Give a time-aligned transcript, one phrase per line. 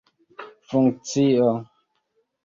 [0.67, 1.47] funkcio